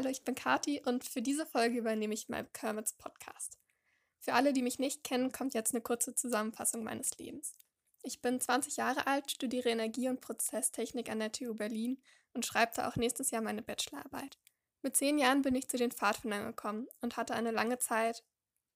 [0.00, 3.58] Hallo, ich bin Kati und für diese Folge übernehme ich mal Kermits Podcast.
[4.18, 7.52] Für alle, die mich nicht kennen, kommt jetzt eine kurze Zusammenfassung meines Lebens.
[8.02, 12.00] Ich bin 20 Jahre alt, studiere Energie- und Prozesstechnik an der TU Berlin
[12.32, 14.38] und schreibe da auch nächstes Jahr meine Bachelorarbeit.
[14.80, 18.24] Mit zehn Jahren bin ich zu den Pfadfindern gekommen und hatte eine lange Zeit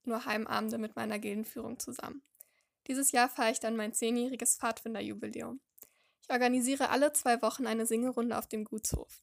[0.03, 2.22] nur Heimabende mit meiner Gildenführung zusammen.
[2.86, 5.61] Dieses Jahr feiere ich dann mein zehnjähriges Pfadfinderjubiläum.
[6.21, 9.22] Ich organisiere alle zwei Wochen eine Singerunde auf dem Gutshof.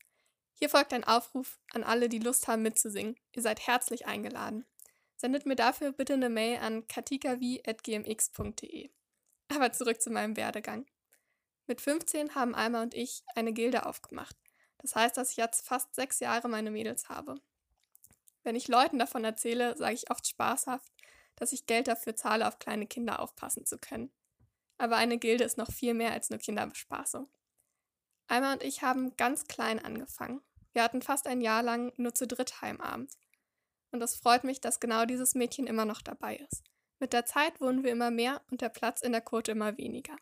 [0.61, 3.15] Hier folgt ein Aufruf an alle, die Lust haben mitzusingen.
[3.31, 4.67] Ihr seid herzlich eingeladen.
[5.17, 8.91] Sendet mir dafür bitte eine Mail an katikavi.gmx.de.
[9.49, 10.85] Aber zurück zu meinem Werdegang.
[11.65, 14.37] Mit 15 haben Alma und ich eine Gilde aufgemacht.
[14.77, 17.41] Das heißt, dass ich jetzt fast sechs Jahre meine Mädels habe.
[18.43, 20.91] Wenn ich Leuten davon erzähle, sage ich oft spaßhaft,
[21.37, 24.11] dass ich Geld dafür zahle, auf kleine Kinder aufpassen zu können.
[24.77, 27.27] Aber eine Gilde ist noch viel mehr als nur Kinderbespaßung.
[28.27, 30.43] Alma und ich haben ganz klein angefangen.
[30.73, 33.11] Wir hatten fast ein Jahr lang nur zu dritt Heimabend.
[33.91, 36.63] Und es freut mich, dass genau dieses Mädchen immer noch dabei ist.
[36.99, 40.15] Mit der Zeit wurden wir immer mehr und der Platz in der Quote immer weniger.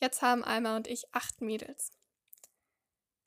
[0.00, 1.90] Jetzt haben Alma und ich acht Mädels.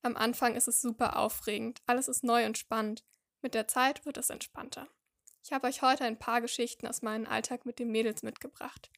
[0.02, 3.04] Am Anfang ist es super aufregend, alles ist neu und spannend.
[3.42, 4.88] Mit der Zeit wird es entspannter.
[5.44, 8.90] Ich habe euch heute ein paar Geschichten aus meinem Alltag mit den Mädels mitgebracht.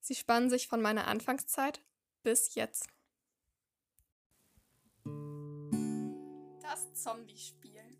[0.00, 1.82] Sie spannen sich von meiner Anfangszeit
[2.22, 2.88] bis jetzt.
[7.02, 7.98] Zombie-Spiel.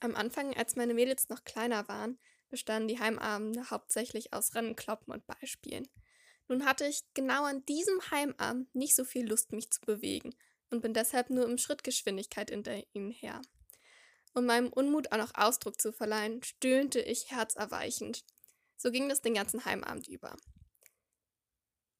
[0.00, 5.12] Am Anfang, als meine Mädels noch kleiner waren, bestanden die Heimabende hauptsächlich aus Rennen, Kloppen
[5.12, 5.88] und Beispielen.
[6.48, 10.34] Nun hatte ich genau an diesem Heimabend nicht so viel Lust, mich zu bewegen
[10.70, 13.40] und bin deshalb nur im Schrittgeschwindigkeit hinter ihnen her.
[14.34, 18.24] Um meinem Unmut auch noch Ausdruck zu verleihen, stöhnte ich herzerweichend.
[18.76, 20.36] So ging es den ganzen Heimabend über.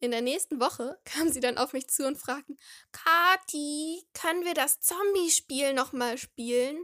[0.02, 2.58] In der nächsten Woche kamen sie dann auf mich zu und fragten,
[2.90, 6.82] Kati, können wir das Zombie-Spiel nochmal spielen?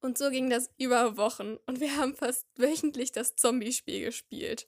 [0.00, 4.66] Und so ging das über Wochen und wir haben fast wöchentlich das Zombie-Spiel gespielt.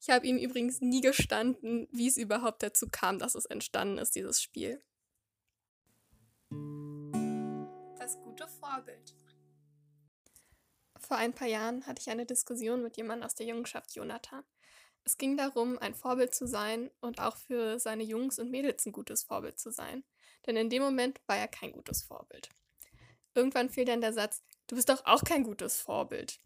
[0.00, 4.14] Ich habe ihnen übrigens nie gestanden, wie es überhaupt dazu kam, dass es entstanden ist,
[4.14, 4.82] dieses Spiel.
[7.98, 9.14] Das gute Vorbild.
[10.98, 14.44] Vor ein paar Jahren hatte ich eine Diskussion mit jemandem aus der Jungenschaft Jonathan.
[15.04, 18.92] Es ging darum, ein Vorbild zu sein und auch für seine Jungs und Mädels ein
[18.92, 20.04] gutes Vorbild zu sein.
[20.46, 22.48] Denn in dem Moment war er kein gutes Vorbild.
[23.34, 26.40] Irgendwann fiel dann der Satz, du bist doch auch kein gutes Vorbild.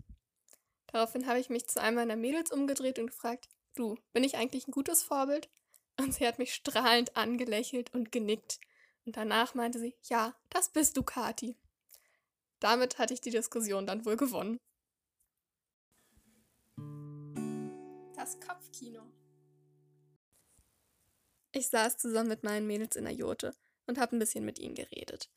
[0.87, 4.67] Daraufhin habe ich mich zu einem meiner Mädels umgedreht und gefragt, du, bin ich eigentlich
[4.67, 5.49] ein gutes Vorbild?
[5.99, 8.61] Und sie hat mich strahlend angelächelt und genickt.
[9.05, 11.57] Und danach meinte sie, ja, das bist du, Kati.
[12.61, 14.59] Damit hatte ich die Diskussion dann wohl gewonnen.
[18.27, 19.03] Das Kopfkino.
[21.53, 23.55] Ich saß zusammen mit meinen Mädels in der Jote
[23.87, 25.31] und habe ein bisschen mit ihnen geredet.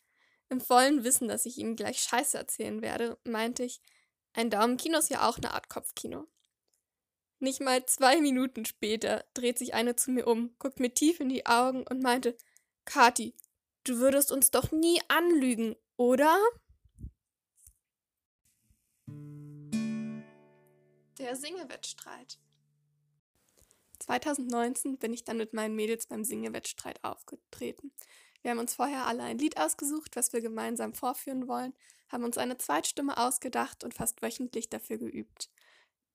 [0.49, 3.79] Im vollen Wissen, dass ich ihnen gleich Scheiße erzählen werde, meinte ich,
[4.33, 6.25] ein Daumenkino ist ja auch eine Art Kopfkino.
[7.37, 11.29] Nicht mal zwei Minuten später dreht sich eine zu mir um, guckt mir tief in
[11.29, 12.35] die Augen und meinte,
[12.85, 13.35] Kati,
[13.83, 16.35] du würdest uns doch nie anlügen, oder?
[21.19, 22.39] Der Singewettstreit.
[23.99, 27.91] 2019 bin ich dann mit meinen Mädels beim Singewettstreit aufgetreten.
[28.41, 31.73] Wir haben uns vorher alle ein Lied ausgesucht, was wir gemeinsam vorführen wollen,
[32.09, 35.49] haben uns eine Zweitstimme ausgedacht und fast wöchentlich dafür geübt.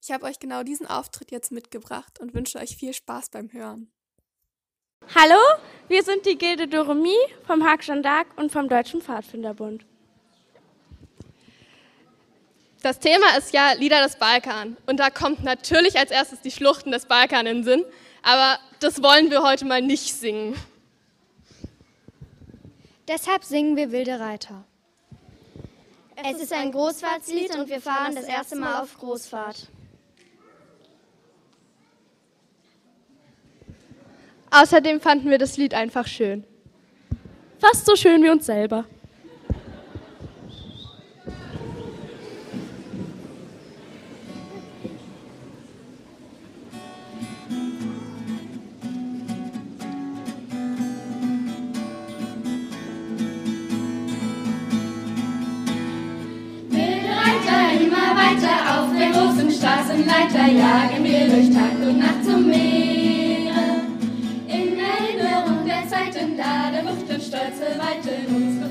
[0.02, 3.90] Ich habe euch genau diesen Auftritt jetzt mitgebracht und wünsche euch viel Spaß beim Hören.
[5.14, 5.40] Hallo,
[5.88, 7.12] wir sind die Gilde Doremie
[7.46, 9.86] vom Haag Gendark und vom Deutschen Pfadfinderbund.
[12.84, 14.76] Das Thema ist ja Lieder des Balkan.
[14.84, 17.84] Und da kommt natürlich als erstes die Schluchten des Balkan in den Sinn.
[18.22, 20.54] Aber das wollen wir heute mal nicht singen.
[23.08, 24.64] Deshalb singen wir Wilde Reiter.
[26.30, 29.68] Es ist ein Großfahrtslied und wir fahren das erste Mal auf Großfahrt.
[34.50, 36.44] Außerdem fanden wir das Lied einfach schön.
[37.58, 38.84] Fast so schön wie uns selber.
[59.64, 63.80] Straßenleiter jagen wir durch Tag und Nacht zum Meere.
[64.46, 68.63] In Erinnerung der Zeiten da, der Wucht und stolze Weiten, uns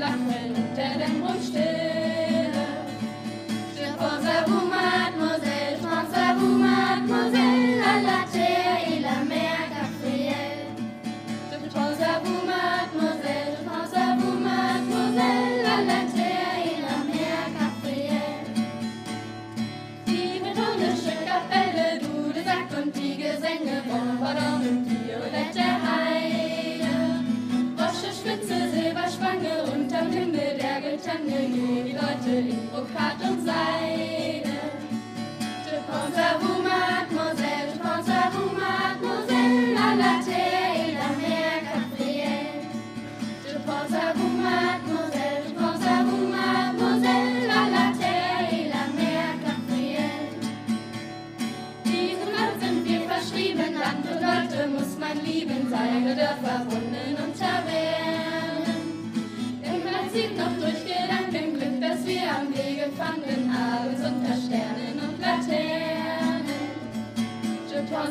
[0.00, 2.29] lachen, der Mund still.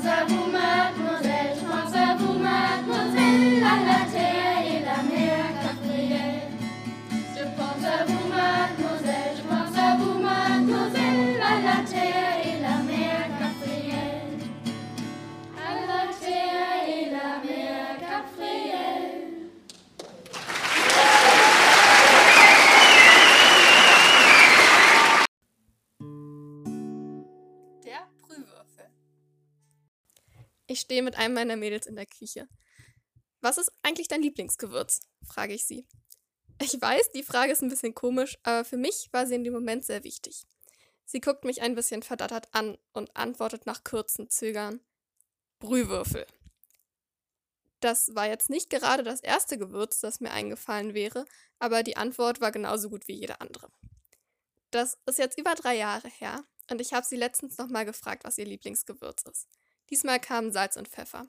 [0.01, 0.49] 在乎
[30.89, 32.47] stehe mit einem meiner Mädels in der Küche.
[33.41, 35.01] Was ist eigentlich dein Lieblingsgewürz?
[35.24, 35.88] frage ich sie.
[36.59, 39.53] Ich weiß, die Frage ist ein bisschen komisch, aber für mich war sie in dem
[39.53, 40.47] Moment sehr wichtig.
[41.06, 44.81] Sie guckt mich ein bisschen verdattert an und antwortet nach kurzen Zögern.
[45.59, 46.25] Brühwürfel.
[47.81, 51.25] Das war jetzt nicht gerade das erste Gewürz, das mir eingefallen wäre,
[51.59, 53.71] aber die Antwort war genauso gut wie jede andere.
[54.71, 58.39] Das ist jetzt über drei Jahre her und ich habe sie letztens nochmal gefragt, was
[58.39, 59.47] ihr Lieblingsgewürz ist.
[59.89, 61.27] Diesmal kamen Salz und Pfeffer.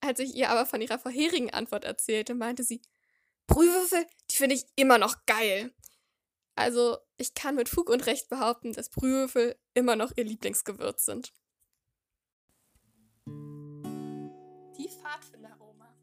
[0.00, 2.80] Als ich ihr aber von ihrer vorherigen Antwort erzählte, meinte sie,
[3.46, 5.72] Brühwürfel, die finde ich immer noch geil.
[6.54, 11.32] Also, ich kann mit Fug und Recht behaupten, dass Brühwürfel immer noch ihr Lieblingsgewürz sind.
[14.78, 15.94] Die Pfadfinder-Oma.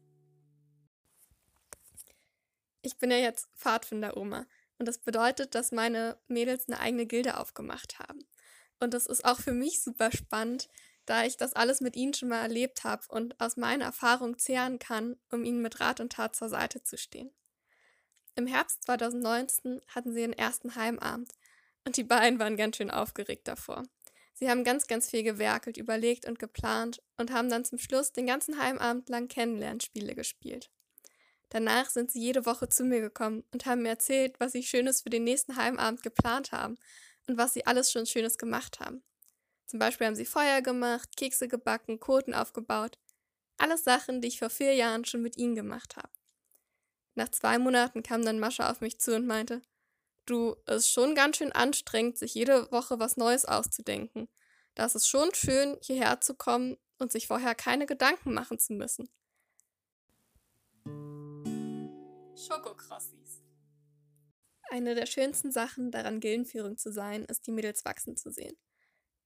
[2.82, 4.46] Ich bin ja jetzt Pfadfinder-Oma
[4.78, 8.20] und das bedeutet, dass meine Mädels eine eigene Gilde aufgemacht haben.
[8.80, 10.68] Und das ist auch für mich super spannend,
[11.06, 14.78] da ich das alles mit ihnen schon mal erlebt habe und aus meiner Erfahrung zehren
[14.78, 17.30] kann, um ihnen mit Rat und Tat zur Seite zu stehen.
[18.36, 21.30] Im Herbst 2019 hatten sie ihren ersten Heimabend
[21.84, 23.84] und die beiden waren ganz schön aufgeregt davor.
[24.32, 28.26] Sie haben ganz, ganz viel gewerkelt, überlegt und geplant und haben dann zum Schluss den
[28.26, 30.70] ganzen Heimabend lang Kennenlernspiele gespielt.
[31.50, 35.02] Danach sind sie jede Woche zu mir gekommen und haben mir erzählt, was sie Schönes
[35.02, 36.76] für den nächsten Heimabend geplant haben
[37.28, 39.04] und was sie alles schon Schönes gemacht haben.
[39.74, 42.96] Zum Beispiel haben sie Feuer gemacht, Kekse gebacken, Koten aufgebaut.
[43.58, 46.10] Alles Sachen, die ich vor vier Jahren schon mit ihnen gemacht habe.
[47.16, 49.62] Nach zwei Monaten kam dann Mascha auf mich zu und meinte,
[50.26, 54.28] du, es ist schon ganz schön anstrengend, sich jede Woche was Neues auszudenken.
[54.76, 58.74] Da ist es schon schön, hierher zu kommen und sich vorher keine Gedanken machen zu
[58.74, 59.08] müssen.
[62.36, 63.42] Schokokrossis.
[64.70, 68.56] Eine der schönsten Sachen daran, Gildenführung zu sein, ist, die Mädels wachsen zu sehen.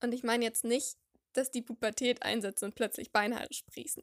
[0.00, 0.96] Und ich meine jetzt nicht,
[1.32, 4.02] dass die Pubertät einsetzt und plötzlich Beinhaare sprießen.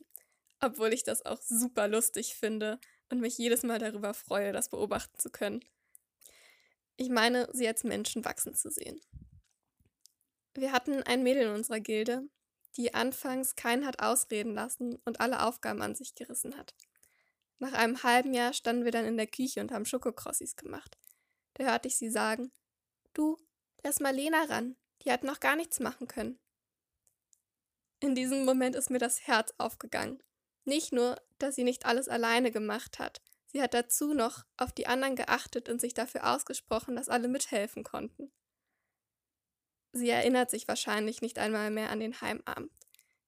[0.62, 5.20] Obwohl ich das auch super lustig finde und mich jedes Mal darüber freue, das beobachten
[5.20, 5.64] zu können.
[6.98, 9.02] Ich meine, sie als Menschen wachsen zu sehen.
[10.54, 12.30] Wir hatten ein Mädel in unserer Gilde,
[12.78, 16.74] die anfangs keinen hat ausreden lassen und alle Aufgaben an sich gerissen hat.
[17.60, 20.98] Nach einem halben Jahr standen wir dann in der Küche und haben Schokokrossis gemacht.
[21.56, 22.52] Da hörte ich sie sagen,
[23.14, 23.38] du,
[23.84, 24.76] lass Marlena ran,
[25.06, 26.40] die hat noch gar nichts machen können.
[28.00, 30.22] In diesem Moment ist mir das Herz aufgegangen.
[30.66, 34.88] Nicht nur, dass sie nicht alles alleine gemacht hat, sie hat dazu noch auf die
[34.88, 38.32] anderen geachtet und sich dafür ausgesprochen, dass alle mithelfen konnten.
[39.94, 42.72] Sie erinnert sich wahrscheinlich nicht einmal mehr an den Heimabend.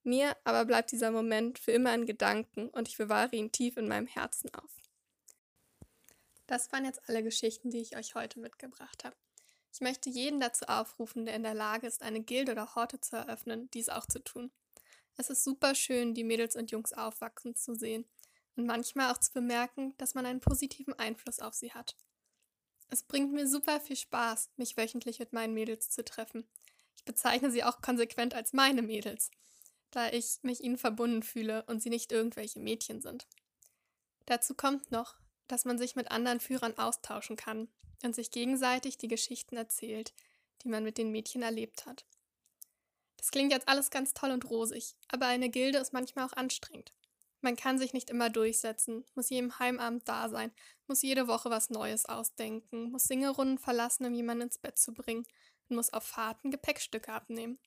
[0.03, 3.87] Mir aber bleibt dieser Moment für immer in Gedanken und ich bewahre ihn tief in
[3.87, 4.77] meinem Herzen auf.
[6.45, 9.15] Das waren jetzt alle Geschichten, die ich euch heute mitgebracht habe.
[9.73, 13.15] Ich möchte jeden dazu aufrufen, der in der Lage ist, eine Gilde oder Horte zu
[13.15, 14.51] eröffnen, dies auch zu tun.
[15.17, 18.05] Es ist super schön, die Mädels und Jungs aufwachsen zu sehen
[18.55, 21.95] und manchmal auch zu bemerken, dass man einen positiven Einfluss auf sie hat.
[22.89, 26.47] Es bringt mir super viel Spaß, mich wöchentlich mit meinen Mädels zu treffen.
[26.95, 29.29] Ich bezeichne sie auch konsequent als meine Mädels,
[29.91, 33.27] da ich mich ihnen verbunden fühle und sie nicht irgendwelche Mädchen sind.
[34.25, 35.15] Dazu kommt noch,
[35.47, 37.69] dass man sich mit anderen Führern austauschen kann
[38.03, 40.13] und sich gegenseitig die Geschichten erzählt,
[40.63, 42.05] die man mit den Mädchen erlebt hat.
[43.17, 46.93] Das klingt jetzt alles ganz toll und rosig, aber eine Gilde ist manchmal auch anstrengend.
[47.41, 50.51] Man kann sich nicht immer durchsetzen, muss jedem Heimabend da sein,
[50.87, 55.25] muss jede Woche was Neues ausdenken, muss Singerunden verlassen, um jemanden ins Bett zu bringen
[55.69, 57.59] und muss auf Fahrten Gepäckstücke abnehmen.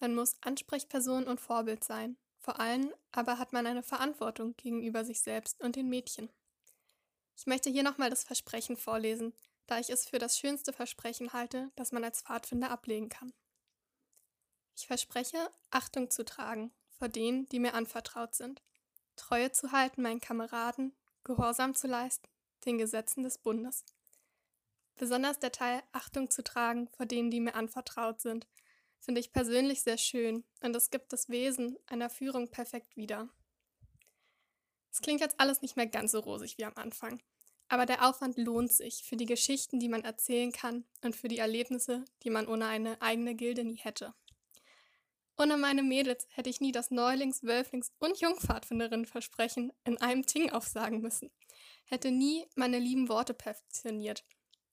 [0.00, 5.20] Man muss Ansprechperson und Vorbild sein, Vor allem aber hat man eine Verantwortung gegenüber sich
[5.20, 6.28] selbst und den Mädchen.
[7.36, 9.32] Ich möchte hier nochmal das Versprechen vorlesen,
[9.66, 13.32] da ich es für das schönste Versprechen halte, das man als Pfadfinder ablegen kann.
[14.76, 18.62] Ich verspreche, Achtung zu tragen vor denen, die mir anvertraut sind,
[19.16, 22.28] Treue zu halten meinen Kameraden, Gehorsam zu leisten,
[22.64, 23.84] den Gesetzen des Bundes.
[24.96, 28.46] Besonders der Teil Achtung zu tragen vor denen, die mir anvertraut sind,
[29.00, 33.28] finde ich persönlich sehr schön und es gibt das Wesen einer Führung perfekt wieder.
[34.92, 37.22] Es klingt jetzt alles nicht mehr ganz so rosig wie am Anfang,
[37.68, 41.38] aber der Aufwand lohnt sich für die Geschichten, die man erzählen kann und für die
[41.38, 44.14] Erlebnisse, die man ohne eine eigene Gilde nie hätte.
[45.38, 51.00] Ohne meine Mädels hätte ich nie das Neulings-, Wölflings- und Jungpfadfinderinnen-Versprechen in einem Ting aufsagen
[51.00, 51.30] müssen,
[51.86, 54.26] hätte nie meine lieben Worte perfektioniert,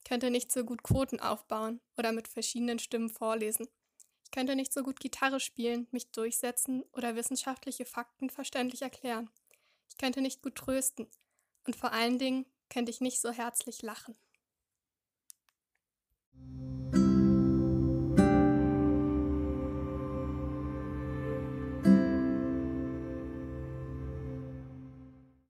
[0.04, 3.70] könnte nicht so gut Quoten aufbauen oder mit verschiedenen Stimmen vorlesen.
[4.26, 9.30] Ich könnte nicht so gut Gitarre spielen, mich durchsetzen oder wissenschaftliche Fakten verständlich erklären.
[9.90, 11.08] Ich könnte nicht gut trösten.
[11.66, 14.16] Und vor allen Dingen könnte ich nicht so herzlich lachen.